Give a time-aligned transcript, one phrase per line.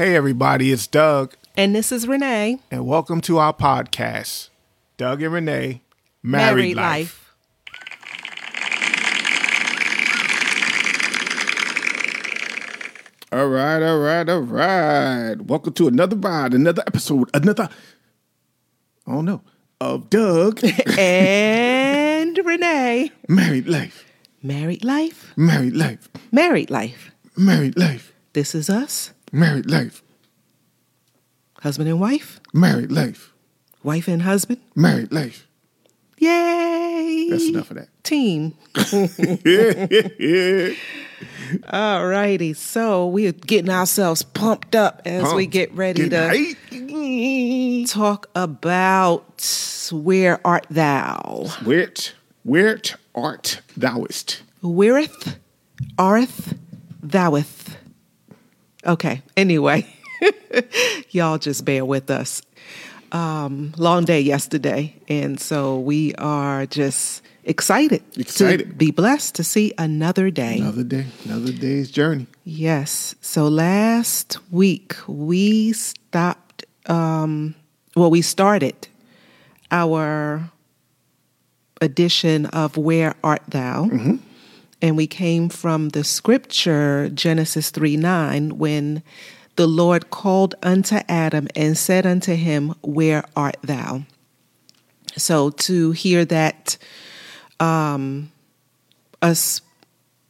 [0.00, 2.58] Hey, everybody, it's Doug, And this is Renee.
[2.70, 4.48] and welcome to our podcast,
[4.96, 5.82] Doug and Renee
[6.22, 7.34] Married, Life.
[13.32, 15.36] All right, all right, all right.
[15.40, 17.68] Welcome to another ride, another episode, another,
[19.06, 19.42] I don't know,
[19.80, 20.60] of Doug
[20.98, 23.12] and Renee.
[23.28, 24.04] Married Life,
[24.42, 25.32] Married life.
[25.36, 27.12] Married Life, Married life.
[27.36, 29.12] Married Life, This is us.
[29.32, 30.02] Married Life,
[31.60, 32.40] Husband and wife.
[32.52, 33.32] Married Life,
[33.82, 34.60] Wife and husband.
[34.74, 35.46] Married Life.
[36.18, 37.28] Yay.
[37.30, 37.88] That's enough of that.
[38.02, 38.54] Team.
[41.72, 42.52] All righty.
[42.54, 50.66] So we're getting ourselves pumped up as we get ready to talk about Where Art
[50.70, 51.46] Thou?
[51.64, 54.42] Where't, where't art thouest?
[54.62, 55.38] Whereeth,
[55.98, 56.54] arth,
[57.06, 57.76] thoueth.
[58.86, 59.22] Okay.
[59.36, 59.86] Anyway,
[61.10, 62.42] y'all just bear with us.
[63.12, 68.78] Um, long day yesterday, and so we are just excited, to Excited.
[68.78, 70.58] be blessed to see another day.
[70.58, 72.28] Another day, another day's journey.
[72.44, 73.16] Yes.
[73.20, 76.64] So last week we stopped.
[76.86, 77.56] Um,
[77.96, 78.86] well, we started
[79.72, 80.48] our
[81.80, 83.88] edition of Where Art Thou?
[84.82, 89.02] And we came from the scripture, Genesis 3 9, when
[89.56, 94.04] the Lord called unto Adam and said unto him, Where art thou?
[95.16, 96.78] So to hear that,
[97.58, 98.32] um,
[99.20, 99.60] us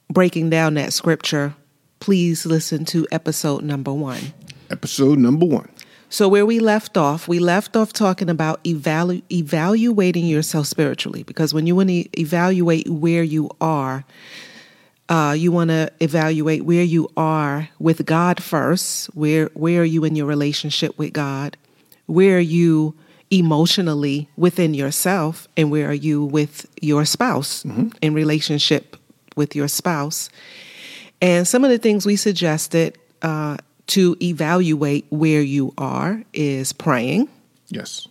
[0.08, 1.54] breaking down that scripture,
[2.00, 4.32] please listen to episode number one.
[4.70, 5.68] Episode number one.
[6.12, 11.54] So, where we left off, we left off talking about evalu- evaluating yourself spiritually because
[11.54, 14.04] when you want to evaluate where you are,
[15.08, 19.06] uh, you want to evaluate where you are with God first.
[19.14, 21.56] Where where are you in your relationship with God?
[22.06, 22.96] Where are you
[23.30, 27.64] emotionally within yourself, and where are you with your spouse
[28.02, 28.96] in relationship
[29.36, 30.28] with your spouse?
[31.22, 33.58] And some of the things we suggested uh,
[33.90, 37.28] to evaluate where you are is praying,
[37.68, 38.06] Yes.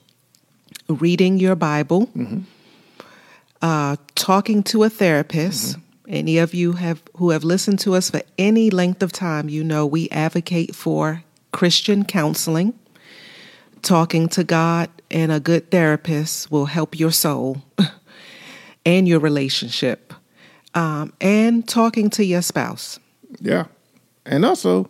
[0.88, 2.09] reading your Bible,
[3.62, 5.78] uh, talking to a therapist.
[6.07, 9.63] Any of you have who have listened to us for any length of time, you
[9.63, 12.73] know we advocate for Christian counseling.
[13.81, 17.61] Talking to God and a good therapist will help your soul
[18.85, 20.13] and your relationship.
[20.75, 23.00] Um, and talking to your spouse.
[23.40, 23.66] Yeah.
[24.25, 24.90] And also,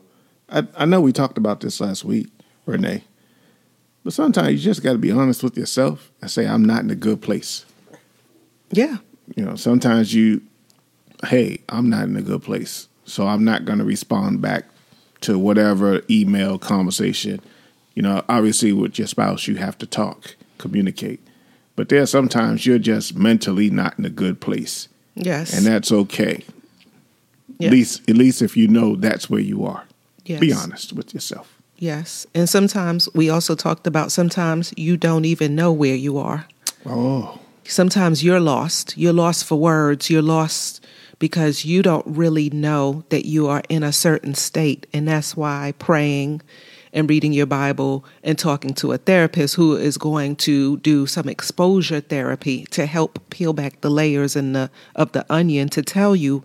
[0.51, 2.27] I, I know we talked about this last week,
[2.65, 3.03] Renee,
[4.03, 6.89] but sometimes you just got to be honest with yourself and say, I'm not in
[6.89, 7.65] a good place.
[8.71, 8.97] Yeah.
[9.35, 10.41] You know, sometimes you,
[11.25, 12.87] hey, I'm not in a good place.
[13.05, 14.65] So I'm not going to respond back
[15.21, 17.41] to whatever email conversation.
[17.95, 21.19] You know, obviously with your spouse, you have to talk, communicate.
[21.75, 24.87] But there are sometimes you're just mentally not in a good place.
[25.15, 25.55] Yes.
[25.55, 26.43] And that's okay.
[27.57, 27.67] Yes.
[27.67, 29.83] At least, at least if you know that's where you are.
[30.29, 30.39] Yes.
[30.39, 31.55] Be honest with yourself.
[31.77, 32.27] Yes.
[32.35, 36.45] And sometimes we also talked about sometimes you don't even know where you are.
[36.85, 38.97] Oh, Sometimes you're lost.
[38.97, 40.09] You're lost for words.
[40.09, 40.85] You're lost
[41.17, 44.87] because you don't really know that you are in a certain state.
[44.93, 46.41] And that's why praying
[46.93, 51.29] and reading your Bible and talking to a therapist who is going to do some
[51.29, 56.15] exposure therapy to help peel back the layers in the, of the onion to tell
[56.15, 56.43] you,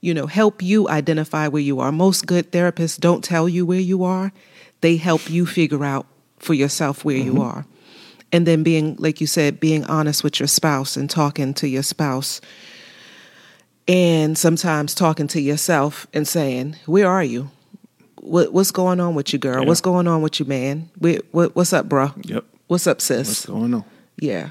[0.00, 1.92] you know, help you identify where you are.
[1.92, 4.32] Most good therapists don't tell you where you are,
[4.80, 6.06] they help you figure out
[6.38, 7.42] for yourself where you mm-hmm.
[7.42, 7.66] are.
[8.32, 11.82] And then being, like you said, being honest with your spouse and talking to your
[11.82, 12.40] spouse.
[13.88, 17.50] And sometimes talking to yourself and saying, Where are you?
[18.20, 19.62] What, what's going on with you, girl?
[19.62, 19.68] Yeah.
[19.68, 20.90] What's going on with you, man?
[20.98, 22.12] Where, what, what's up, bro?
[22.22, 22.44] yep.
[22.66, 23.28] What's up, sis?
[23.28, 23.84] What's going on?
[24.20, 24.50] yeah.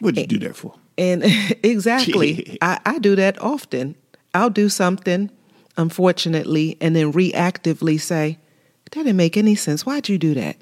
[0.00, 0.74] What'd you do that for?
[0.98, 1.22] And
[1.62, 3.96] exactly, I, I do that often.
[4.36, 5.30] I'll do something,
[5.76, 8.38] unfortunately, and then reactively say,
[8.84, 9.84] that didn't make any sense.
[9.84, 10.56] Why'd you do that?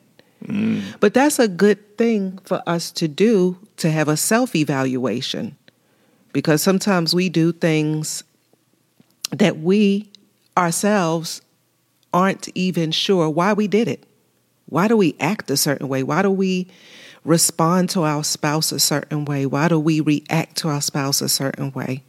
[0.46, 0.82] Mm.
[1.00, 5.56] But that's a good thing for us to do to have a self evaluation
[6.32, 8.24] because sometimes we do things
[9.30, 10.10] that we
[10.56, 11.42] ourselves
[12.12, 14.04] aren't even sure why we did it.
[14.66, 16.02] Why do we act a certain way?
[16.02, 16.68] Why do we
[17.24, 19.46] respond to our spouse a certain way?
[19.46, 22.02] Why do we react to our spouse a certain way?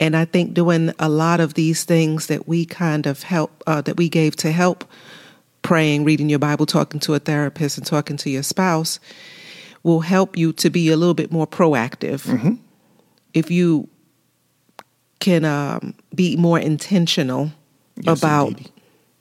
[0.00, 3.80] And I think doing a lot of these things that we kind of help, uh,
[3.82, 4.84] that we gave to help
[5.62, 8.98] praying, reading your Bible, talking to a therapist, and talking to your spouse
[9.82, 12.58] will help you to be a little bit more proactive.
[13.34, 13.88] If you
[15.20, 17.52] can um, be more intentional
[18.00, 18.70] Yes, about indeedy.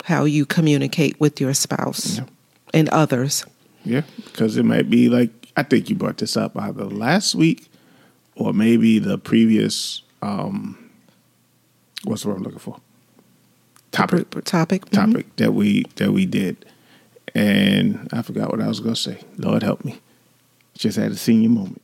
[0.05, 2.25] how you communicate with your spouse Yeah.
[2.73, 3.45] and others.
[3.85, 7.67] Yeah, because it might be like I think you brought this up either last week
[8.35, 10.01] or maybe the previous.
[10.23, 10.77] Um
[12.05, 12.77] What's the word I'm looking for?
[13.91, 14.29] Topic.
[14.43, 14.89] Topic.
[14.89, 15.25] Topic.
[15.25, 15.35] Mhm.
[15.37, 16.65] That we that we did,
[17.35, 19.19] and I forgot what I was going to say.
[19.37, 19.99] Lord help me.
[20.77, 21.81] Just had a senior moment.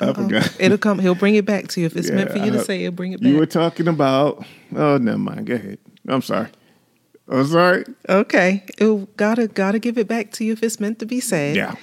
[0.00, 0.14] I Uh-oh.
[0.14, 0.56] forgot.
[0.58, 0.98] It'll come.
[0.98, 2.80] He'll bring it back to you if it's meant for you Yeah, to say.
[2.80, 3.30] He'll bring it back.
[3.30, 4.44] You were talking about.
[4.74, 5.46] Oh, never mind.
[5.46, 5.78] Go ahead.
[6.08, 6.48] I'm sorry.
[7.28, 7.84] I'm sorry.
[8.08, 8.64] okay.
[8.78, 11.54] It'll, gotta gotta give it back to you if it's meant to be said.
[11.54, 11.74] Yeah.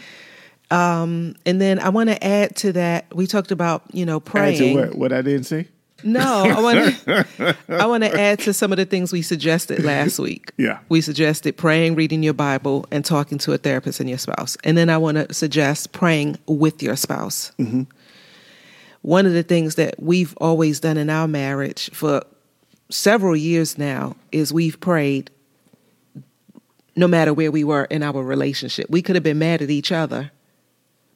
[0.72, 3.16] Um, and then I want to add to that.
[3.16, 4.76] We talked about you know praying.
[4.76, 4.96] what?
[4.96, 5.68] What I didn't say.
[6.04, 7.58] No, I want to.
[7.70, 10.52] I want to add to some of the things we suggested last week.
[10.58, 10.80] Yeah.
[10.90, 14.58] we suggested praying, reading your Bible, and talking to a therapist and your spouse.
[14.64, 17.52] And then I want to suggest praying with your spouse.
[17.58, 17.84] Mm-hmm.
[19.02, 22.22] One of the things that we've always done in our marriage for
[22.90, 25.32] several years now is we've prayed.
[26.96, 29.92] No matter where we were in our relationship, we could have been mad at each
[29.92, 30.32] other,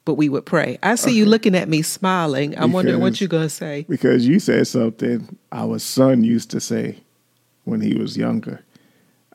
[0.04, 0.78] but we would pray.
[0.82, 2.56] I see you looking at me smiling.
[2.58, 3.86] I'm wondering what you're going to say.
[3.88, 6.98] Because you said something our son used to say
[7.64, 8.64] when he was younger.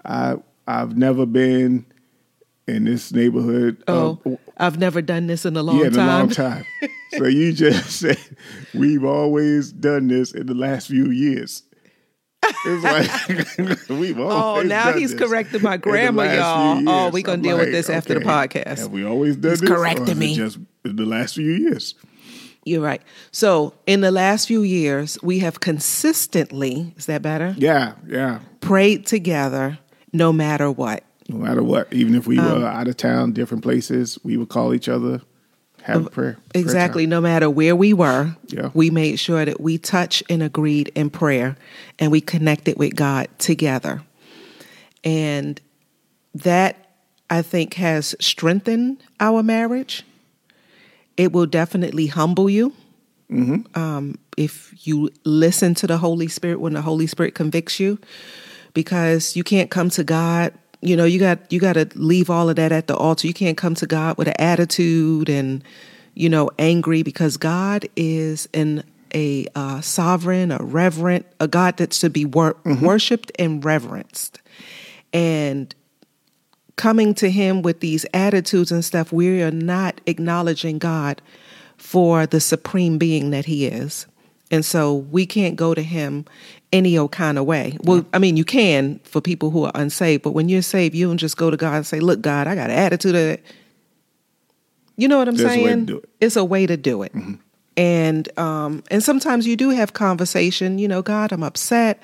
[0.05, 0.37] I
[0.67, 1.85] I've never been
[2.67, 3.81] in this neighborhood.
[3.87, 6.09] Oh, of- I've never done this in a long yeah, in time.
[6.09, 6.65] a long time.
[7.17, 8.19] so you just said
[8.73, 11.63] we've always done this in the last few years.
[12.65, 12.83] It's
[13.57, 14.65] like we've always.
[14.65, 16.77] Oh, now done he's this correcting my in grammar, y'all.
[16.79, 17.13] few Oh, years.
[17.13, 18.79] we gonna I'm deal with like, this after the podcast.
[18.79, 19.69] Have we always done He's this?
[19.69, 20.35] correcting me.
[20.35, 21.95] Just in the last few years.
[22.65, 23.01] You're right.
[23.31, 27.55] So, in the last few years, we have consistently, is that better?
[27.57, 28.39] Yeah, yeah.
[28.59, 29.79] Prayed together
[30.11, 31.03] no matter what.
[31.29, 34.49] No matter what, even if we Um, were out of town, different places, we would
[34.49, 35.21] call each other,
[35.87, 36.33] have a prayer.
[36.33, 37.03] prayer Exactly.
[37.03, 37.09] time.
[37.09, 38.69] No matter where we were, Yeah.
[38.73, 41.55] we made sure that we touched and agreed in prayer
[41.99, 44.01] and we connected with God together.
[45.03, 45.59] And
[46.35, 46.75] that,
[47.29, 50.03] I think, has strengthened our marriage.
[51.15, 52.73] It will definitely humble you.
[53.75, 57.99] Um, if you listen to the Holy Spirit when the Holy Spirit convicts you,
[58.73, 60.53] because you can't come to God.
[60.81, 63.27] You know, you got you got to leave all of that at the altar.
[63.27, 65.63] You can't come to God with an attitude and
[66.13, 68.83] you know angry because God is an
[69.13, 74.41] a uh, sovereign, a reverent, a God that's to be wor- worshipped and reverenced,
[75.13, 75.73] and
[76.75, 81.21] coming to Him with these attitudes and stuff, we are not acknowledging God
[81.77, 84.07] for the supreme being that He is.
[84.49, 86.25] And so we can't go to him
[86.71, 87.77] any old kind of way.
[87.83, 91.07] Well, I mean, you can for people who are unsaved, but when you're saved, you
[91.07, 93.43] don't just go to God and say, Look, God, I got an attitude of it.
[94.95, 95.85] You know what I'm There's a saying?
[95.85, 96.09] do it.
[96.19, 97.13] It's a way to do it.
[97.75, 102.01] And um and sometimes you do have conversation, you know, God, I'm upset,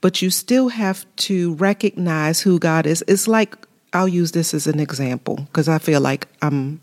[0.00, 3.04] but you still have to recognize who God is.
[3.06, 3.54] It's like
[3.92, 6.80] I'll use this as an example because I feel like I'm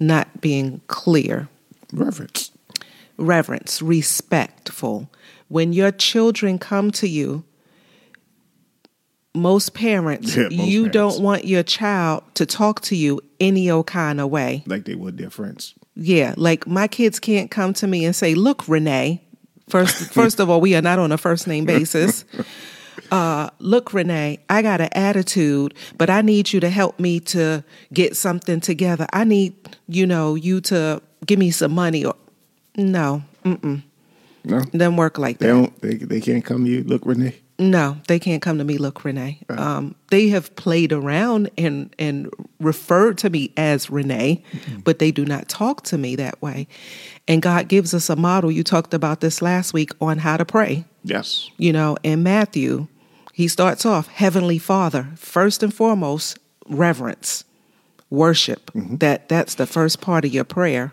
[0.00, 1.48] not being clear
[1.92, 2.50] Reverence.
[3.18, 5.10] Reverence, respectful.
[5.48, 7.44] When your children come to you,
[9.34, 10.94] most parents, Yeah, most you parents.
[10.94, 14.62] don't want your child to talk to you any old kind of way.
[14.66, 15.74] Like they would their friends.
[15.94, 19.22] Yeah, like my kids can't come to me and say, "Look, Renee."
[19.68, 22.24] First, first of all, we are not on a first name basis.
[23.12, 27.62] Uh, look, Renee, I got an attitude, but I need you to help me to
[27.92, 29.06] get something together.
[29.12, 29.54] I need,
[29.86, 32.04] you know, you to give me some money.
[32.04, 32.16] Or
[32.76, 33.82] no, mm-mm,
[34.44, 35.52] No, doesn't work like they that.
[35.52, 35.80] don't.
[35.80, 36.84] They they can't come to you.
[36.84, 37.36] Look, Renee.
[37.58, 38.76] No, they can't come to me.
[38.76, 39.38] Look, Renee.
[39.48, 39.62] Uh-huh.
[39.62, 42.30] Um, they have played around and and
[42.60, 44.80] referred to me as Renee, mm-hmm.
[44.80, 46.68] but they do not talk to me that way.
[47.26, 48.50] And God gives us a model.
[48.50, 50.84] You talked about this last week on how to pray.
[51.02, 51.50] Yes.
[51.56, 52.88] You know, in Matthew,
[53.32, 57.44] he starts off Heavenly Father first and foremost, reverence,
[58.10, 58.70] worship.
[58.72, 58.96] Mm-hmm.
[58.96, 60.92] That that's the first part of your prayer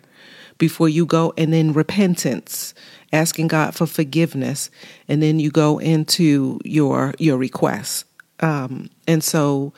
[0.63, 2.73] before you go, and then repentance,
[3.11, 4.69] asking God for forgiveness,
[5.09, 8.05] and then you go into your your requests.
[8.39, 9.73] Um, and so,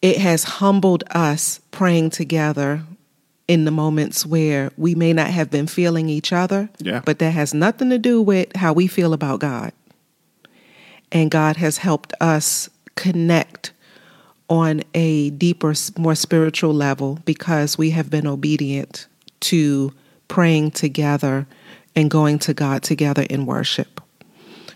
[0.00, 2.82] it has humbled us praying together
[3.48, 7.02] in the moments where we may not have been feeling each other, Yeah.
[7.04, 9.72] but that has nothing to do with how we feel about God.
[11.10, 13.72] And God has helped us connect
[14.48, 19.08] on a deeper, more spiritual level because we have been obedient
[19.50, 19.92] to
[20.28, 21.46] praying together
[21.96, 24.00] and going to God together in worship.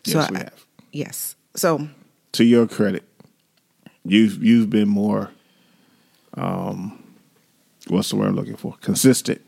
[0.05, 0.65] Yes, we I- have.
[0.93, 1.35] yes.
[1.55, 1.89] So
[2.33, 3.03] To your credit,
[4.05, 5.31] you've you've been more.
[6.35, 7.03] Um,
[7.89, 8.77] what's the word I'm looking for?
[8.81, 9.41] Consistent.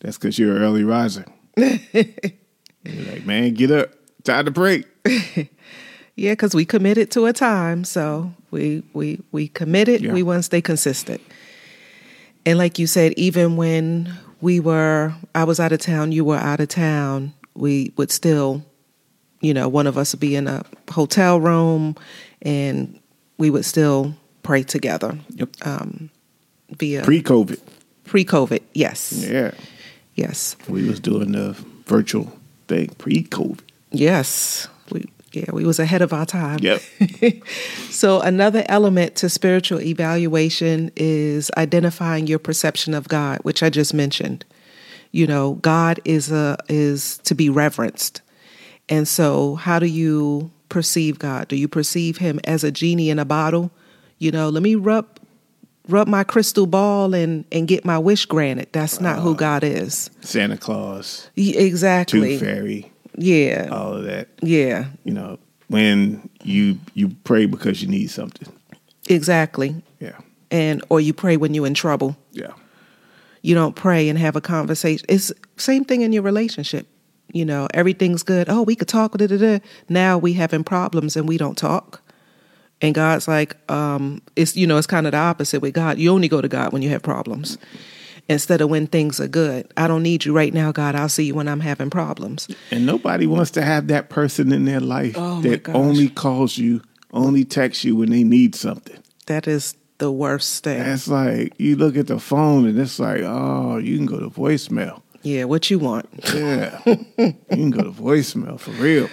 [0.00, 1.24] That's because you're an early riser.
[1.56, 1.74] you're
[2.84, 3.90] like, man, get up,
[4.24, 4.84] time to pray.
[6.16, 10.00] Yeah, because we committed to a time, so we we we committed.
[10.00, 10.12] Yeah.
[10.12, 11.20] We want to stay consistent.
[12.46, 16.36] And like you said, even when we were, I was out of town, you were
[16.36, 18.62] out of town, we would still,
[19.40, 21.96] you know, one of us would be in a hotel room,
[22.42, 22.98] and
[23.38, 25.18] we would still pray together.
[25.30, 25.48] Yep.
[25.64, 26.10] Um,
[26.78, 27.60] via Pre COVID.
[28.04, 29.52] pre COVID, yes, Yeah.
[30.14, 32.32] yes, We was doing the virtual
[32.68, 33.60] thing pre COVID.
[33.92, 34.68] yes.
[35.34, 36.58] Yeah, we was ahead of our time.
[36.60, 36.82] Yep.
[37.90, 43.94] So, another element to spiritual evaluation is identifying your perception of God, which I just
[43.94, 44.44] mentioned.
[45.12, 48.20] You know, God is a is to be reverenced.
[48.88, 51.48] And so, how do you perceive God?
[51.48, 53.70] Do you perceive him as a genie in a bottle?
[54.18, 55.06] You know, let me rub
[55.88, 58.68] rub my crystal ball and and get my wish granted.
[58.72, 60.10] That's not who uh, God is.
[60.20, 62.38] Santa Claus, Exactly.
[62.38, 63.68] Tooth Fairy, Yeah.
[63.70, 64.28] all of that.
[64.42, 64.86] Yeah.
[65.04, 68.48] You know, when you you pray because you need something.
[69.08, 69.74] Exactly.
[70.00, 70.18] Yeah.
[70.50, 72.16] And or you pray when you're in trouble.
[72.32, 72.52] Yeah.
[73.42, 75.04] you don't pray and have a conversation.
[75.08, 76.86] It's same thing in your relationship.
[77.32, 78.48] You know, everything's good.
[78.48, 79.16] Oh, we could talk.
[79.16, 79.58] Da, da, da.
[79.88, 82.00] Now we having problems and we don't talk.
[82.80, 85.98] And God's like, um, it's you know, it's kind of the opposite with God.
[85.98, 87.58] You only go to God when you have problems,
[88.28, 89.70] instead of when things are good.
[89.76, 90.94] I don't need you right now, God.
[90.94, 92.48] I'll see you when I'm having problems.
[92.70, 96.82] And nobody wants to have that person in their life Oh, that only calls you,
[97.12, 98.98] only texts you when they need something.
[99.26, 100.80] That is the worst thing.
[100.82, 104.28] It's like you look at the phone and it's like, oh, you can go to
[104.30, 105.02] voicemail.
[105.22, 106.08] yeah, what you want?
[106.34, 106.80] Yeah.
[106.86, 109.08] you can go to voicemail for real.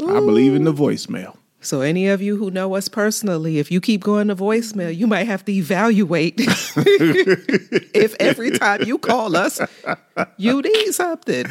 [0.00, 1.36] I believe in the voicemail.
[1.64, 5.06] So, any of you who know us personally, if you keep going to voicemail, you
[5.06, 9.60] might have to evaluate if every time you call us,
[10.36, 11.46] you need something.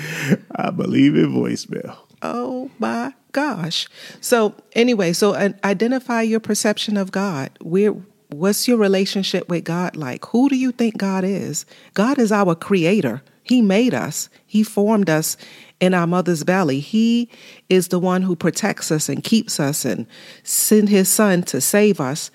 [0.56, 1.98] I believe in voicemail.
[2.22, 3.88] Oh my gosh.
[4.22, 7.50] So, anyway, so uh, identify your perception of God.
[7.60, 7.96] Where,
[8.34, 10.26] what's your relationship with God like?
[10.28, 11.66] Who do you think God is?
[11.94, 13.22] God is our creator.
[13.44, 15.36] He made us, He formed us
[15.80, 16.80] in our mother's belly.
[16.80, 17.30] He
[17.70, 20.08] is the one who protects us and keeps us and
[20.44, 22.32] sent His Son to save us.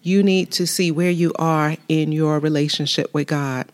[0.00, 3.66] You need to see where you are in your relationship with God.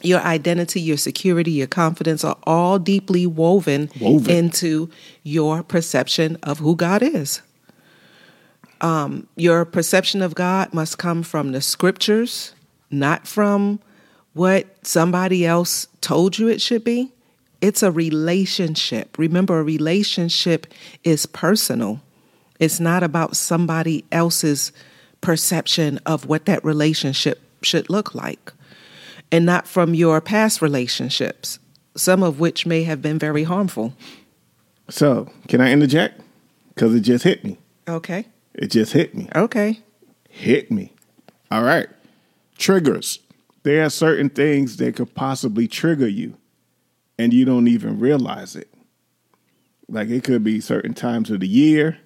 [0.00, 4.30] Your identity, your security, your confidence are all deeply woven, Woven.
[4.30, 4.90] into
[5.24, 7.42] your perception of who God is.
[8.80, 12.54] Um, your perception of God must come from the scriptures,
[12.90, 13.80] not from
[14.34, 17.12] what somebody else told you it should be.
[17.60, 19.18] It's a relationship.
[19.18, 20.66] Remember, a relationship
[21.02, 22.00] is personal.
[22.60, 24.72] It's not about somebody else's
[25.20, 28.52] perception of what that relationship should look like,
[29.32, 31.58] and not from your past relationships,
[31.96, 33.94] some of which may have been very harmful.
[34.88, 36.20] So, can I interject?
[36.74, 37.58] Because it just hit me.
[37.88, 38.26] Okay.
[38.58, 39.28] It just hit me.
[39.36, 39.80] Okay.
[40.28, 40.92] Hit me.
[41.50, 41.88] All right.
[42.58, 43.20] Triggers.
[43.62, 46.36] There are certain things that could possibly trigger you,
[47.18, 48.68] and you don't even realize it.
[49.88, 51.98] Like it could be certain times of the year,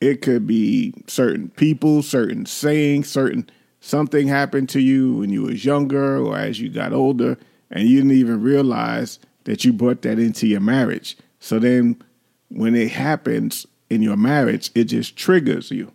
[0.00, 3.48] it could be certain people, certain sayings, certain
[3.80, 7.38] something happened to you when you was younger or as you got older,
[7.70, 11.16] and you didn't even realize that you brought that into your marriage.
[11.40, 12.02] So then
[12.50, 15.92] when it happens in your marriage, it just triggers you.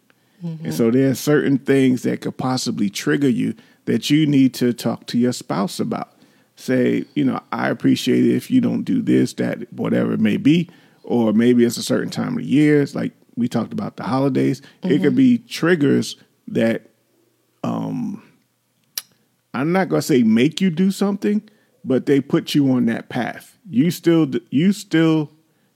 [0.61, 4.73] And so there are certain things that could possibly trigger you that you need to
[4.73, 6.11] talk to your spouse about.
[6.57, 10.35] Say, you know, I appreciate it if you don't do this, that, whatever it may
[10.35, 10.69] be,
[11.03, 12.81] or maybe it's a certain time of year.
[12.81, 14.61] It's like we talked about the holidays.
[14.83, 16.17] It could be triggers
[16.49, 16.89] that
[17.63, 18.21] um
[19.53, 21.41] I'm not gonna say make you do something,
[21.85, 23.57] but they put you on that path.
[23.69, 25.31] You still you still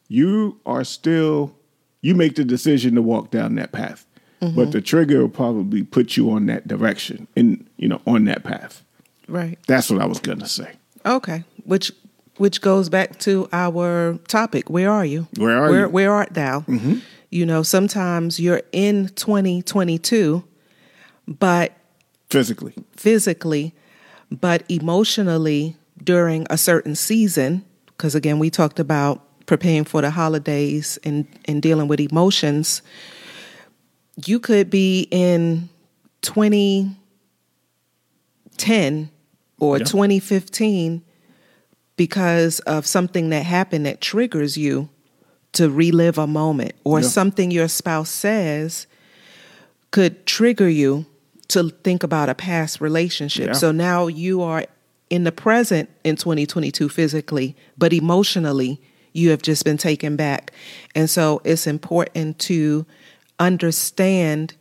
[0.09, 1.56] you are still
[2.01, 4.05] you make the decision to walk down that path.
[4.39, 8.43] But the trigger will probably put you on that direction and you know, on that
[8.43, 8.83] path.
[9.27, 9.57] Right.
[9.67, 10.73] That's what I was gonna say.
[11.05, 11.43] Okay.
[11.63, 11.91] Which
[12.37, 14.69] which goes back to our topic.
[14.69, 15.27] Where are you?
[15.37, 15.89] Where are where, you?
[15.89, 16.61] Where art thou?
[16.61, 16.97] Mm-hmm.
[17.31, 20.43] You know, sometimes you're in 2022,
[21.27, 21.73] but
[22.29, 22.73] Physically.
[22.95, 23.73] physically,
[24.31, 30.99] but emotionally during a certain season, because again, we talked about preparing for the holidays
[31.03, 32.83] and, and dealing with emotions.
[34.25, 35.69] You could be in
[36.21, 39.09] 2010
[39.59, 39.83] or Yeah.
[39.85, 41.01] 2015
[41.95, 44.89] because of something that happened that triggers you
[45.53, 47.07] to relive a moment or Yeah.
[47.07, 48.85] something your spouse says
[49.91, 51.05] could trigger you
[51.47, 53.47] to think about a past relationship.
[53.47, 53.53] Yeah.
[53.53, 54.65] So now you are
[55.09, 58.81] in the present in 2022 physically, but emotionally
[59.17, 60.51] you have just been taken back.
[60.95, 62.85] And so it's important to
[63.39, 64.55] understand.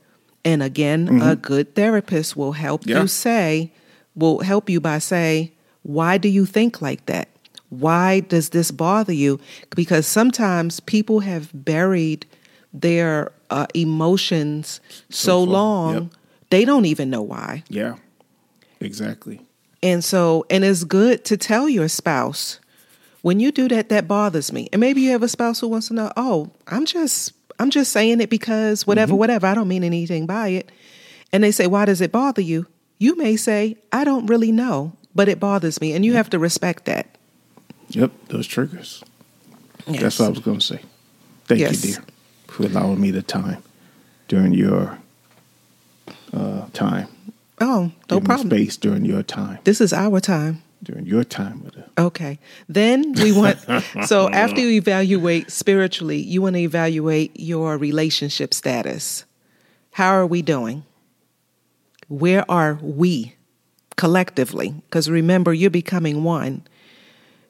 [0.44, 1.22] And again, mm-hmm.
[1.22, 3.02] a good therapist will help yeah.
[3.02, 3.72] you say,
[4.14, 7.28] will help you by say, why do you think like that?
[7.68, 9.38] Why does this bother you?
[9.74, 12.26] Because sometimes people have buried
[12.72, 16.12] their uh, emotions so, so long, yep.
[16.50, 17.62] they don't even know why.
[17.68, 17.96] Yeah,
[18.80, 19.40] exactly.
[19.82, 22.60] And so, and it's good to tell your spouse
[23.26, 24.68] when you do that, that bothers me.
[24.72, 27.90] And maybe you have a spouse who wants to know, oh, I'm just, I'm just
[27.90, 29.18] saying it because whatever, mm-hmm.
[29.18, 29.48] whatever.
[29.48, 30.70] I don't mean anything by it.
[31.32, 32.68] And they say, why does it bother you?
[32.98, 35.92] You may say, I don't really know, but it bothers me.
[35.92, 37.18] And you have to respect that.
[37.88, 39.02] Yep, those triggers.
[39.88, 40.02] Yes.
[40.02, 40.82] That's what I was going to say.
[41.46, 41.84] Thank yes.
[41.84, 42.04] you, dear,
[42.46, 43.60] for allowing me the time
[44.28, 45.00] during your
[46.32, 47.08] uh, time.
[47.60, 48.50] Oh, no problem.
[48.50, 49.58] Space during your time.
[49.64, 50.62] This is our time.
[50.86, 51.90] During your time with her.
[51.98, 52.38] Okay.
[52.68, 53.58] Then we want,
[54.06, 59.24] so after you evaluate spiritually, you want to evaluate your relationship status.
[59.90, 60.84] How are we doing?
[62.06, 63.34] Where are we
[63.96, 64.76] collectively?
[64.88, 66.62] Because remember, you're becoming one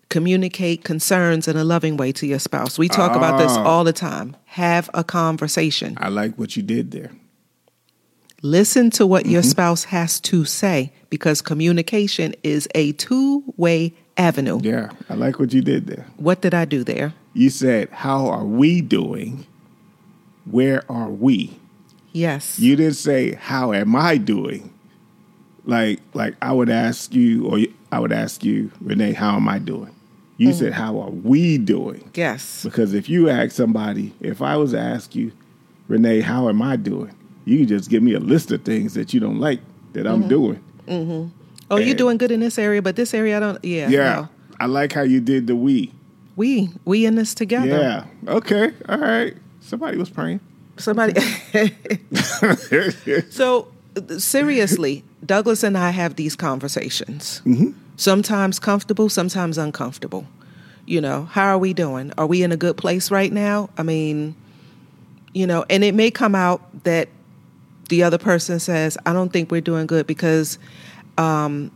[0.08, 2.78] communicate concerns in a loving way to your spouse.
[2.78, 3.64] We talk about this ah.
[3.64, 4.34] all the time.
[4.46, 5.98] Have a conversation.
[6.00, 7.10] I like what you did there.
[8.42, 9.32] Listen to what mm-hmm.
[9.32, 14.60] your spouse has to say because communication is a two way avenue.
[14.62, 16.06] Yeah, I like what you did there.
[16.16, 17.14] What did I do there?
[17.32, 19.46] You said, How are we doing?
[20.50, 21.58] Where are we?
[22.12, 22.58] Yes.
[22.58, 24.72] You didn't say, How am I doing?
[25.64, 27.58] Like, like I would ask you, or
[27.90, 29.94] I would ask you, Renee, how am I doing?
[30.36, 30.54] You mm.
[30.54, 32.10] said, How are we doing?
[32.14, 32.62] Yes.
[32.62, 35.32] Because if you ask somebody, if I was to ask you,
[35.88, 37.14] Renee, how am I doing?
[37.46, 39.60] You can just give me a list of things that you don't like
[39.94, 40.22] that mm-hmm.
[40.22, 40.64] I'm doing.
[40.86, 41.28] Mm-hmm.
[41.70, 43.64] Oh, and, you're doing good in this area, but this area I don't.
[43.64, 43.88] Yeah.
[43.88, 44.14] Yeah.
[44.14, 44.28] No.
[44.60, 45.92] I like how you did the we.
[46.36, 46.68] We.
[46.84, 47.66] We in this together.
[47.66, 48.04] Yeah.
[48.28, 48.72] Okay.
[48.88, 49.34] All right.
[49.60, 50.40] Somebody was praying.
[50.76, 51.18] Somebody.
[53.30, 53.68] so,
[54.18, 57.40] seriously, Douglas and I have these conversations.
[57.46, 60.26] Mm-hmm sometimes comfortable, sometimes uncomfortable.
[60.84, 62.12] You know, how are we doing?
[62.16, 63.70] Are we in a good place right now?
[63.76, 64.36] I mean,
[65.34, 67.08] you know, and it may come out that
[67.88, 70.58] the other person says, I don't think we're doing good because
[71.18, 71.70] um,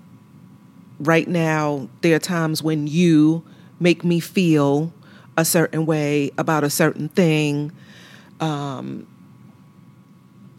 [0.99, 3.44] right now there are times when you
[3.79, 4.92] make me feel
[5.37, 7.73] a certain way about a certain thing.
[8.40, 9.07] Um,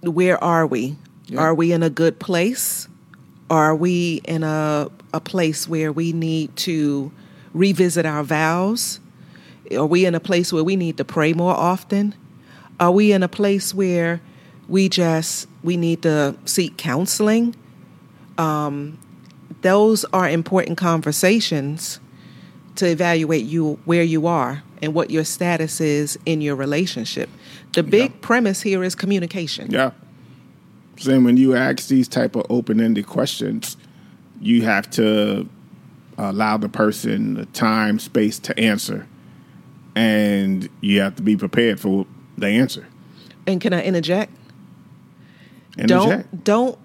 [0.01, 0.95] where are we?
[1.27, 1.41] Yeah.
[1.41, 2.87] Are we in a good place?
[3.49, 7.11] Are we in a, a place where we need to
[7.53, 8.99] revisit our vows?
[9.75, 12.15] Are we in a place where we need to pray more often?
[12.79, 14.21] Are we in a place where
[14.71, 17.55] we just we need to seek counseling?
[18.37, 18.97] Um,
[19.61, 21.99] those are important conversations
[22.77, 27.29] to evaluate you where you are and what your status is in your relationship.
[27.73, 28.17] The big yeah.
[28.21, 29.69] premise here is communication.
[29.69, 29.91] Yeah
[31.01, 33.77] saying when you ask these type of open-ended questions,
[34.39, 35.47] you have to
[36.17, 39.07] allow the person the time, space to answer,
[39.95, 42.05] and you have to be prepared for
[42.37, 42.87] the answer.
[43.47, 44.31] And can I interject?
[45.77, 46.43] Interject.
[46.43, 46.77] Don't don't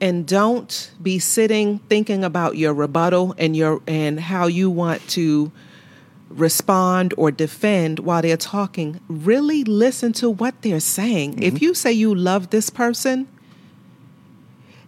[0.00, 5.52] and don't be sitting thinking about your rebuttal and your and how you want to
[6.28, 9.00] respond or defend while they're talking.
[9.08, 11.34] Really listen to what they're saying.
[11.34, 11.42] Mm-hmm.
[11.42, 13.28] If you say you love this person,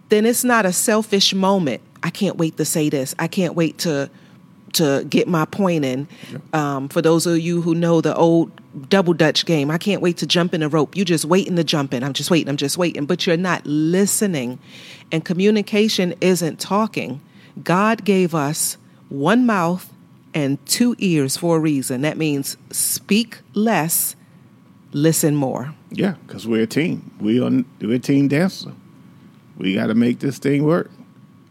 [0.09, 1.81] then it's not a selfish moment.
[2.03, 3.15] I can't wait to say this.
[3.17, 4.09] I can't wait to
[4.75, 6.07] to get my point in.
[6.53, 8.51] Um, for those of you who know the old
[8.89, 10.95] double dutch game, I can't wait to jump in a rope.
[10.95, 12.03] You just waiting to jump in.
[12.03, 12.49] I'm just waiting.
[12.49, 13.05] I'm just waiting.
[13.05, 14.59] But you're not listening,
[15.11, 17.21] and communication isn't talking.
[17.63, 18.77] God gave us
[19.09, 19.91] one mouth
[20.33, 22.01] and two ears for a reason.
[22.01, 24.15] That means speak less,
[24.91, 25.73] listen more.
[25.91, 27.11] Yeah, because we're a team.
[27.19, 28.73] We are we're a team dancer
[29.57, 30.91] we got to make this thing work.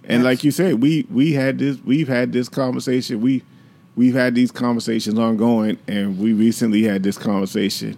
[0.07, 0.25] And yes.
[0.25, 3.21] like you said, we we had this we've had this conversation.
[3.21, 3.43] We
[3.97, 7.97] we've had these conversations ongoing, and we recently had this conversation.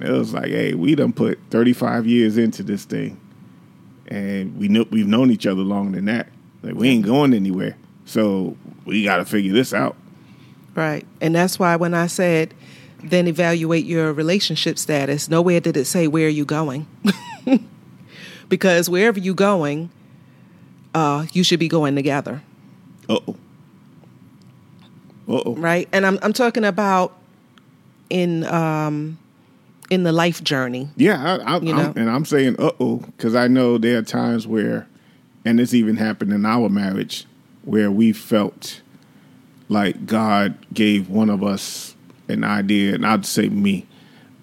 [0.00, 3.18] It was like, hey, we done put 35 years into this thing,
[4.08, 6.28] and we know we've known each other longer than that.
[6.62, 9.96] Like we ain't going anywhere, so we got to figure this out.
[10.74, 12.54] Right, and that's why when I said,
[13.02, 15.28] then evaluate your relationship status.
[15.28, 16.86] Nowhere did it say where are you going.
[18.48, 19.90] because wherever you're going,
[20.96, 22.42] uh, you should be going together.
[23.10, 23.36] oh.
[25.28, 25.54] oh.
[25.54, 27.14] Right, and I'm I'm talking about
[28.08, 29.18] in um
[29.90, 30.88] in the life journey.
[30.96, 31.90] Yeah, I, I, you know?
[31.90, 34.88] I'm, and I'm saying uh oh because I know there are times where,
[35.44, 37.26] and this even happened in our marriage,
[37.64, 38.80] where we felt
[39.68, 41.94] like God gave one of us
[42.28, 43.86] an idea, and I'd say me,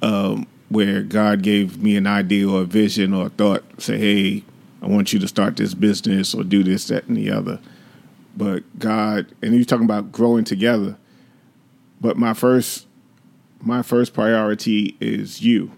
[0.03, 4.43] um, where God gave me an idea or a vision or a thought, say, hey,
[4.83, 7.59] I want you to start this business or do this, that, and the other.
[8.35, 10.97] But God, and you're talking about growing together.
[12.01, 12.85] But my first,
[13.61, 15.71] my first priority is you.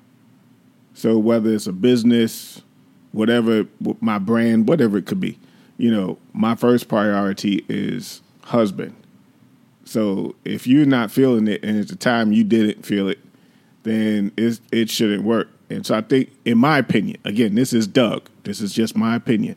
[0.96, 2.63] So whether it's a business,
[3.12, 3.68] whatever
[4.02, 5.38] my brand, whatever it could be,
[5.78, 8.96] you know, my first priority is husband.
[9.84, 13.20] So if you're not feeling it, and at the time you didn't feel it,
[13.84, 15.50] then it it shouldn't work.
[15.69, 18.30] And so I think, in my opinion, again, this is Doug.
[18.43, 19.56] This is just my opinion.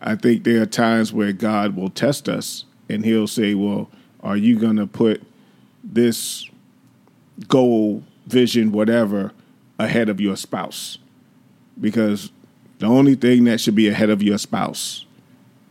[0.00, 3.90] I think there are times where God will test us, and He'll say, "Well,
[4.22, 5.22] are you going to put
[5.82, 6.48] this
[7.48, 9.32] goal, vision, whatever,
[9.78, 10.98] ahead of your spouse?"
[11.80, 12.30] Because
[12.78, 15.06] the only thing that should be ahead of your spouse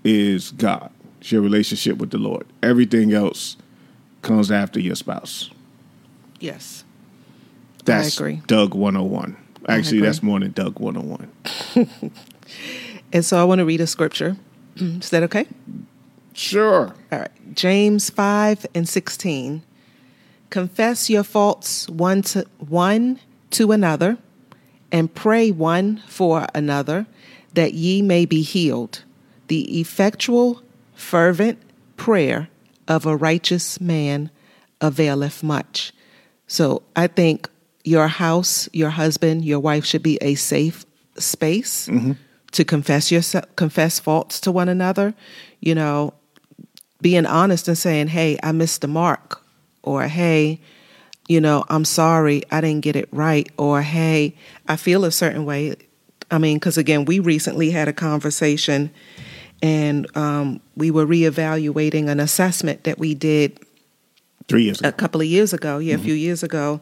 [0.03, 0.89] is God.
[1.19, 2.45] It's your relationship with the Lord.
[2.61, 3.55] Everything else
[4.21, 5.49] comes after your spouse.
[6.39, 6.83] Yes.
[7.85, 8.17] That's
[8.47, 9.37] Doug 101.
[9.67, 11.31] Actually, that's more than Doug 101.
[13.13, 14.37] and so I want to read a scripture.
[14.75, 15.47] Is that okay?
[16.33, 16.93] Sure.
[17.11, 17.55] All right.
[17.55, 19.63] James 5 and 16.
[20.49, 23.19] Confess your faults one to one
[23.51, 24.17] to another
[24.91, 27.07] and pray one for another
[27.53, 29.03] that ye may be healed.
[29.47, 30.61] The effectual
[30.93, 31.59] fervent
[31.97, 32.49] prayer
[32.87, 34.29] of a righteous man
[34.81, 35.93] availeth much.
[36.47, 37.49] So I think
[37.83, 40.85] your house, your husband, your wife should be a safe
[41.17, 42.13] space mm-hmm.
[42.51, 43.21] to confess your
[43.55, 45.13] confess faults to one another.
[45.59, 46.13] You know,
[47.01, 49.41] being honest and saying, "Hey, I missed the mark,"
[49.81, 50.59] or "Hey,
[51.27, 54.35] you know, I'm sorry, I didn't get it right," or "Hey,
[54.67, 55.75] I feel a certain way."
[56.31, 58.91] I mean, because again, we recently had a conversation
[59.63, 63.57] and um, we were reevaluating an assessment that we did
[64.49, 64.89] three years ago.
[64.89, 66.01] a couple of years ago, yeah, mm-hmm.
[66.01, 66.81] a few years ago.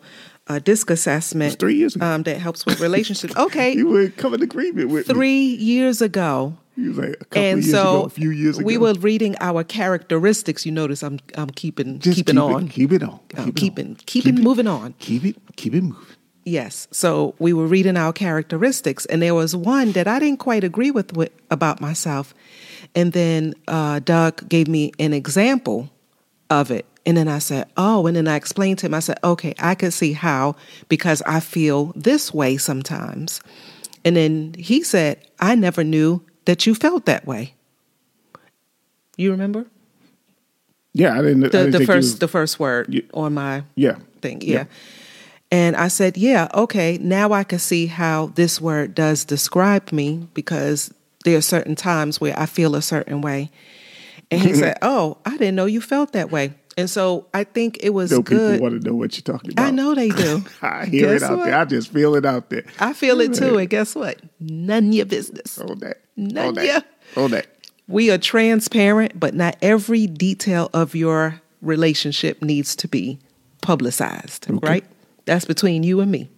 [0.55, 2.05] A disc assessment three years ago.
[2.05, 3.33] Um, that helps with relationships.
[3.41, 5.55] Okay, you were coming agreement with three me.
[5.55, 6.57] years ago.
[6.77, 8.65] You like and so ago, a few years ago.
[8.65, 10.65] we were reading our characteristics.
[10.65, 12.65] You notice I'm I'm keeping Just keeping keep on.
[12.65, 13.19] It, keep it on.
[13.29, 14.93] Keep I'm it keeping keeping keep moving on.
[14.99, 16.05] Keep it keep it moving.
[16.43, 16.87] Yes.
[16.91, 20.91] So we were reading our characteristics, and there was one that I didn't quite agree
[20.91, 22.33] with, with about myself.
[22.95, 25.89] And then uh, Doug gave me an example
[26.49, 26.85] of it.
[27.05, 29.75] And then I said, oh, and then I explained to him, I said, okay, I
[29.75, 30.55] can see how
[30.87, 33.41] because I feel this way sometimes.
[34.05, 37.55] And then he said, I never knew that you felt that way.
[39.17, 39.65] You remember?
[40.93, 41.39] Yeah, I didn't.
[41.39, 43.01] The, I didn't the first, the first word yeah.
[43.13, 44.55] on my yeah thing, yeah.
[44.55, 44.65] yeah.
[45.51, 50.27] And I said, yeah, okay, now I can see how this word does describe me
[50.33, 50.93] because
[51.25, 53.51] there are certain times where I feel a certain way.
[54.29, 56.53] And he said, Oh, I didn't know you felt that way.
[56.81, 58.53] And so I think it was no, good.
[58.53, 59.67] People want to know what you're talking about.
[59.67, 60.43] I know they do.
[60.63, 61.45] I hear guess it out what?
[61.45, 61.55] there.
[61.55, 62.65] I just feel it out there.
[62.79, 63.59] I feel it too.
[63.59, 64.19] And guess what?
[64.39, 65.57] None of your business.
[65.57, 66.01] Hold that.
[66.17, 66.85] None that.
[67.13, 67.47] Hold that.
[67.87, 73.19] We are transparent, but not every detail of your relationship needs to be
[73.61, 74.67] publicized, okay.
[74.67, 74.85] right?
[75.25, 76.29] That's between you and me.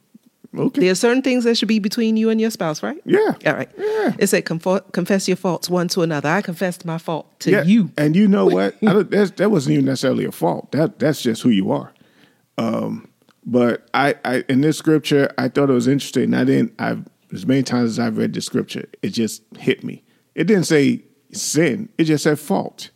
[0.58, 0.82] Okay.
[0.82, 3.02] There are certain things that should be between you and your spouse, right?
[3.06, 3.34] Yeah.
[3.46, 3.70] All right.
[3.78, 4.13] Yeah.
[4.20, 6.30] It said confess your faults one to another.
[6.30, 7.63] I confessed my fault to yeah.
[7.63, 7.92] you.
[7.98, 8.80] And you know what?
[8.82, 10.72] that wasn't even necessarily a fault.
[10.72, 11.92] That that's just who you are.
[12.58, 13.08] Um,
[13.46, 16.34] but I, I in this scripture, I thought it was interesting.
[16.34, 16.74] I didn't.
[16.80, 20.04] I've as many times as I've read the scripture, it just hit me.
[20.36, 21.89] It didn't say sin.
[21.98, 22.92] It just said fault.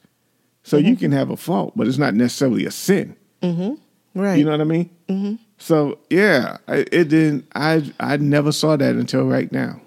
[0.64, 0.88] So mm-hmm.
[0.90, 3.16] you can have a fault, but it's not necessarily a sin.
[3.42, 4.20] Mm-hmm.
[4.20, 4.38] Right.
[4.38, 4.90] You know what I mean?
[5.08, 5.44] Mm-hmm.
[5.58, 7.48] So yeah, it didn't.
[7.56, 9.82] I I never saw that until right now.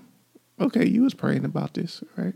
[0.60, 2.34] Okay, you was praying about this, right?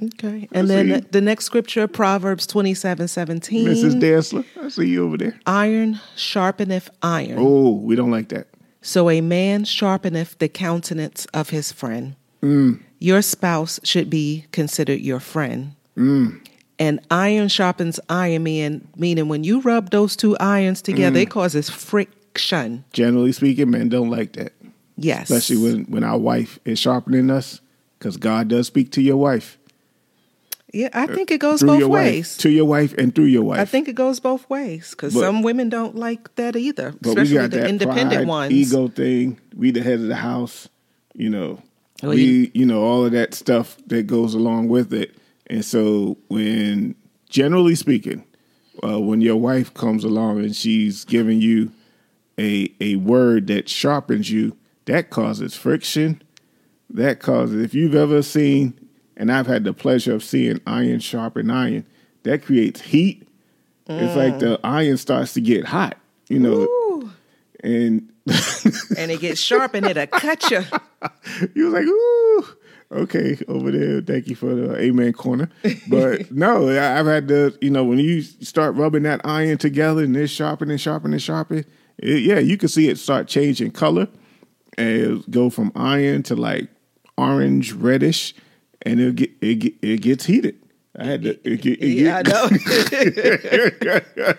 [0.00, 3.66] Okay, and then the, the, next scripture, Proverbs twenty seven seventeen.
[3.66, 4.00] Mrs.
[4.00, 5.38] Dassler, I see you over there.
[5.46, 7.36] Iron sharpeneth iron.
[7.38, 8.46] Oh, we don't like that.
[8.80, 12.14] So a man sharpeneth the countenance of his friend.
[12.42, 12.80] Mm.
[13.00, 15.74] Your spouse should be considered your friend.
[15.96, 16.46] Mm.
[16.78, 21.22] And iron sharpens iron, meaning, meaning when you rub those two irons together, mm.
[21.22, 22.84] it causes friction friction.
[22.92, 24.52] Generally speaking, men don't like that.
[24.96, 25.30] Yes.
[25.30, 27.60] Especially when, when our wife is sharpening us,
[27.98, 29.58] because God does speak to your wife.
[30.72, 32.34] Yeah, I think it goes both ways.
[32.34, 33.58] Wife, to your wife and through your wife.
[33.58, 37.66] I think it goes both ways because some women don't like that either, especially the
[37.66, 38.52] independent pride, ones.
[38.52, 39.40] Ego thing.
[39.56, 40.68] We the head of the house.
[41.14, 41.62] You know,
[42.02, 45.16] well, we you, you know all of that stuff that goes along with it.
[45.46, 46.94] And so when
[47.30, 48.22] generally speaking,
[48.84, 51.72] uh, when your wife comes along and she's giving you
[52.38, 56.22] a a word that sharpens you, that causes friction.
[56.90, 58.78] That causes if you've ever seen,
[59.16, 61.84] and I've had the pleasure of seeing iron sharpen iron,
[62.22, 63.28] that creates heat.
[63.88, 64.02] Mm.
[64.02, 64.60] It's like the mm.
[64.64, 65.98] iron starts to get hot.
[66.28, 67.10] You know, Ooh.
[67.60, 68.10] and
[68.96, 70.62] and it gets sharp and it'll cut you.
[71.54, 72.44] you was like, ooh,
[72.92, 74.00] okay, over there.
[74.00, 75.48] Thank you for the amen corner.
[75.88, 80.16] But no, I've had to, you know, when you start rubbing that iron together and
[80.16, 81.64] it's sharpening, sharpening, sharpening,
[81.98, 84.08] it, yeah, you can see it start changing color
[84.76, 86.68] and go from iron to like
[87.16, 88.34] orange, reddish,
[88.82, 90.56] and it'll get it get, it gets heated.
[90.98, 91.30] I had to.
[91.48, 92.48] It get, it Yeah, I know.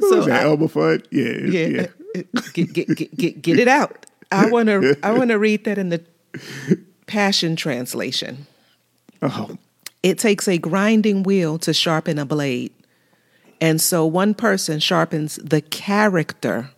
[0.00, 1.06] What was that I- elbow fud?
[1.10, 1.86] Yeah, yeah.
[2.14, 4.06] yeah, Get, get, get, get, get it out.
[4.32, 6.02] I want to I want to read that in the
[7.06, 8.46] Passion translation.
[9.22, 9.56] Oh,
[10.02, 12.72] It takes a grinding wheel to sharpen a blade.
[13.60, 16.70] And so one person sharpens the character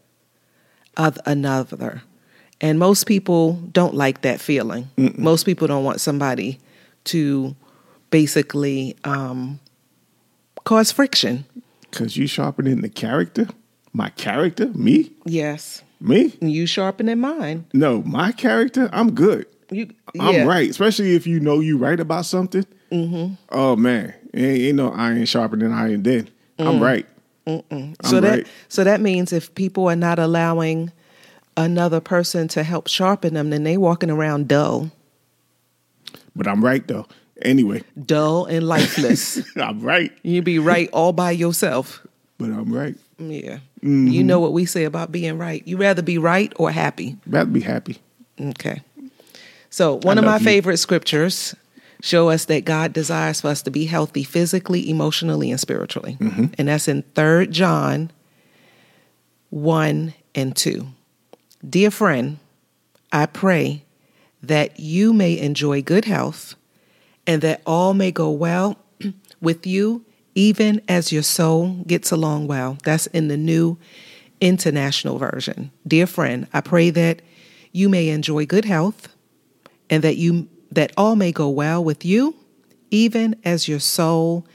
[0.96, 2.02] of another.
[2.60, 4.88] And most people don't like that feeling.
[4.96, 6.58] Most people don't want somebody
[7.04, 7.54] to
[8.10, 9.60] basically um,
[10.64, 11.44] cause friction.
[11.90, 13.46] because you sharpening the character.
[13.92, 15.82] My character, me, Yes.
[16.00, 16.34] me.
[16.40, 17.64] You sharpening mine.
[17.72, 19.46] No, my character, I'm good.
[19.70, 19.88] You,
[20.20, 20.44] I'm yeah.
[20.44, 22.64] right, especially if you know you right about something.
[22.92, 23.34] Mm-hmm.
[23.50, 26.02] Oh man, ain't, ain't no iron sharper than iron.
[26.04, 26.66] Then Mm.
[26.68, 27.06] I'm right.
[27.46, 27.62] So
[28.16, 28.46] I'm that right.
[28.68, 30.90] so that means if people are not allowing
[31.56, 34.90] another person to help sharpen them, then they walking around dull,
[36.34, 37.06] But I'm right though.
[37.42, 39.40] Anyway, dull and lifeless.
[39.56, 40.10] I'm right.
[40.22, 42.04] you be right all by yourself.
[42.38, 42.96] But I'm right.
[43.18, 44.08] Yeah, Mm-hmm.
[44.08, 45.62] you know what we say about being right.
[45.66, 47.16] You rather be right or happy.
[47.26, 47.98] Better be happy.
[48.40, 48.82] Okay.
[49.70, 50.44] So one I of my you.
[50.44, 51.54] favorite scriptures
[52.02, 56.16] show us that God desires for us to be healthy physically, emotionally, and spiritually.
[56.20, 56.46] Mm-hmm.
[56.58, 58.10] And that's in 3 John
[59.50, 60.86] 1 and 2.
[61.68, 62.38] Dear friend,
[63.12, 63.84] I pray
[64.42, 66.54] that you may enjoy good health
[67.26, 68.78] and that all may go well
[69.40, 70.04] with you,
[70.34, 72.78] even as your soul gets along well.
[72.84, 73.78] That's in the New
[74.40, 75.70] International Version.
[75.86, 77.22] Dear friend, I pray that
[77.72, 79.08] you may enjoy good health
[79.90, 82.34] and that you that all may go well with you,
[82.90, 84.46] even as your soul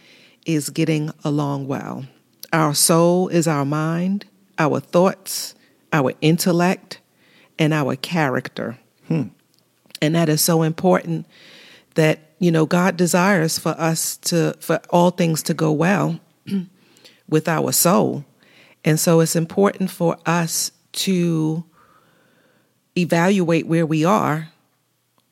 [0.45, 2.05] is getting along well.
[2.53, 4.25] Our soul is our mind,
[4.57, 5.55] our thoughts,
[5.93, 6.99] our intellect,
[7.57, 8.77] and our character.
[9.07, 9.29] Hmm.
[10.01, 11.27] And that is so important
[11.95, 16.19] that, you know, God desires for us to, for all things to go well
[17.29, 18.25] with our soul.
[18.83, 21.63] And so it's important for us to
[22.97, 24.49] evaluate where we are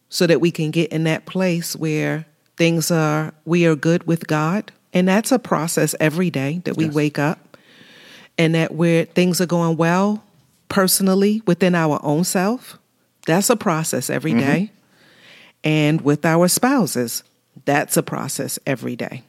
[0.09, 2.25] so that we can get in that place where
[2.57, 4.71] things are, we are good with God.
[4.91, 6.93] And that's a process every day that we Yes.
[6.93, 7.57] wake up
[8.37, 10.23] and that where things are going well
[10.67, 12.79] personally within our own self.
[13.27, 14.39] That's a process every mm-hmm.
[14.39, 14.71] day.
[15.63, 17.23] And with our spouses,
[17.65, 19.23] that's a process every day.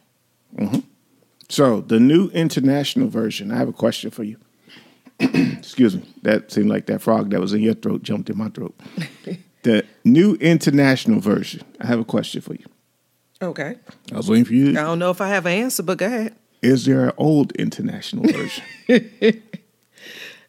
[0.56, 0.80] Mm-hmm.
[1.48, 3.50] So the new international version.
[3.50, 4.36] I have a question for you.
[5.20, 6.02] Excuse me.
[6.22, 8.78] That seemed like that frog that was in your throat jumped in my throat.
[9.62, 11.62] the new international version.
[11.80, 12.64] I have a question for you.
[13.42, 13.76] Okay.
[14.12, 14.70] I was waiting for you.
[14.70, 16.34] I don't know if I have an answer, but go ahead.
[16.62, 18.64] Is there an old international version?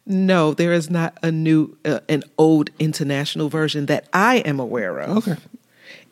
[0.04, 4.98] No, there is not a new, uh, an old international version that I am aware
[4.98, 5.28] of.
[5.28, 5.40] Okay.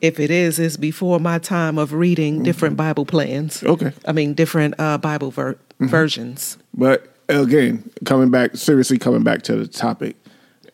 [0.00, 3.62] If it is, it's before my time of reading different Bible plans.
[3.62, 3.92] Okay.
[4.06, 6.56] I mean, different uh, Bible ver- versions.
[6.72, 10.16] But again, coming back, seriously coming back to the topic,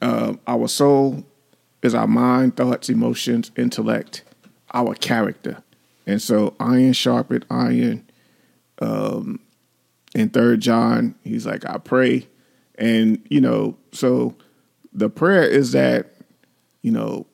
[0.02, 1.24] um, our soul
[1.86, 4.22] is our mind, thoughts, emotions, intellect,
[4.74, 5.62] our character.
[6.06, 8.04] And so iron sharpened iron.
[8.80, 9.40] Um,
[10.14, 12.26] in third John, he's like, I pray.
[12.78, 14.34] And, you know, so
[14.92, 16.12] the prayer is that,
[16.82, 17.26] you know,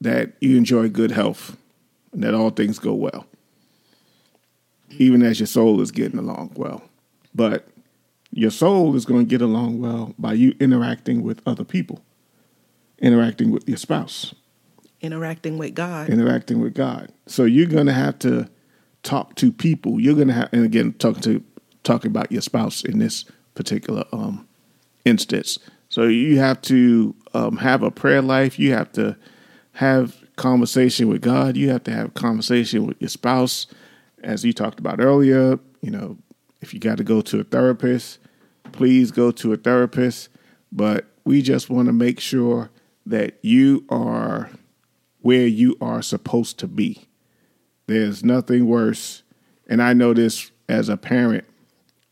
[0.00, 1.56] that you enjoy good health
[2.12, 3.26] and that all things go well.
[4.90, 6.82] Even as your soul is getting along well.
[7.34, 7.68] But
[8.30, 12.02] your soul is going to get along well by you interacting with other people,
[13.00, 14.34] interacting with your spouse,
[15.00, 16.08] Interacting with God.
[16.10, 17.12] interacting with God.
[17.26, 18.48] So you're going to have to
[19.04, 20.00] talk to people.
[20.00, 21.44] You're going to have, and again, talking to
[21.84, 24.46] talking about your spouse in this particular um,
[25.04, 25.58] instance.
[25.88, 28.58] So you have to um, have a prayer life.
[28.58, 29.16] You have to
[29.72, 31.56] have conversation with God.
[31.56, 33.66] You have to have conversation with your spouse,
[34.24, 35.58] as you talked about earlier.
[35.80, 36.18] You know,
[36.60, 38.18] if you got to go to a therapist,
[38.72, 40.28] please go to a therapist.
[40.72, 42.70] But we just want to make sure
[43.08, 44.50] that you are
[45.20, 47.06] where you are supposed to be.
[47.86, 49.22] There's nothing worse,
[49.66, 51.44] and I know this as a parent.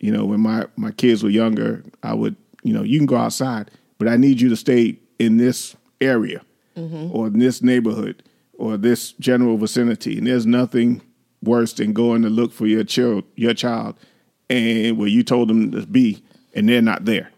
[0.00, 3.16] You know, when my my kids were younger, I would, you know, you can go
[3.16, 6.42] outside, but I need you to stay in this area
[7.12, 8.22] or in this neighborhood
[8.58, 10.18] or this general vicinity.
[10.18, 11.02] And there's nothing
[11.42, 13.98] worse than going to look for your child, your child,
[14.50, 16.22] and where you told them to be,
[16.54, 17.30] and they're not there.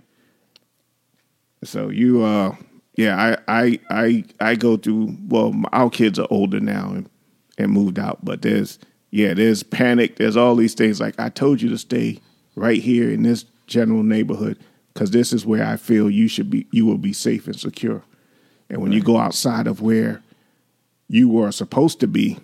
[1.64, 2.56] So you, uh,
[2.98, 5.16] yeah, I, I, I, I go through.
[5.28, 7.08] Well, our kids are older now and
[7.56, 8.78] and moved out, but there's,
[9.12, 10.16] yeah, there's panic.
[10.16, 11.00] There's all these things.
[11.00, 12.20] Like I told you to stay
[12.56, 14.58] right here in this general neighborhood
[14.92, 16.66] because this is where I feel you should be.
[16.72, 18.02] You will be safe and secure.
[18.68, 18.96] And when right.
[18.96, 20.20] you go outside of where
[21.08, 22.38] you were supposed to be,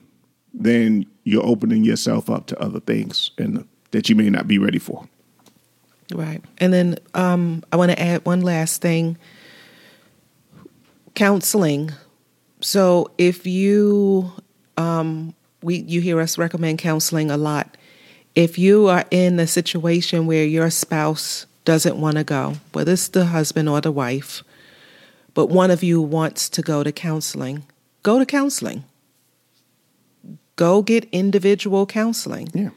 [0.53, 4.79] then you're opening yourself up to other things and that you may not be ready
[4.79, 5.09] for.
[6.15, 6.43] Right.
[6.59, 9.19] And then um, I want to add one last thing
[11.15, 11.93] counseling.
[12.61, 14.33] So if you,
[14.77, 17.77] um, we, you hear us recommend counseling a lot.
[18.35, 23.09] If you are in a situation where your spouse doesn't want to go, whether it's
[23.09, 24.43] the husband or the wife,
[25.35, 27.65] but one of you wants to go to counseling,
[28.03, 28.85] go to counseling.
[30.57, 32.49] Go get individual counseling.
[32.55, 32.71] Yeah.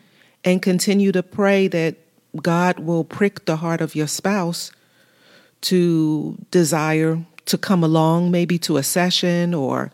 [0.43, 1.95] And continue to pray that
[2.41, 4.71] God will prick the heart of your spouse
[5.61, 9.91] to desire to come along, maybe to a session or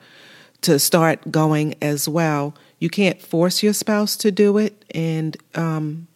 [0.61, 2.55] to start going as well.
[2.79, 4.83] You can't force your spouse to do it.
[4.93, 6.07] And um,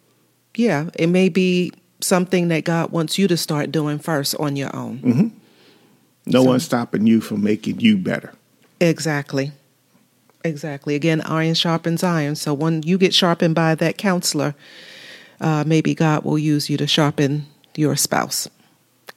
[0.54, 4.74] yeah, it may be something that God wants you to start doing first on your
[4.74, 4.98] own.
[4.98, 5.28] Mm-hmm.
[6.26, 8.32] No so, one's stopping you from making you better.
[8.80, 9.52] Exactly.
[10.44, 10.94] Exactly.
[10.94, 12.36] Again, iron sharpens iron.
[12.36, 14.54] So when you get sharpened by that counselor,
[15.40, 18.48] uh, maybe God will use you to sharpen your spouse.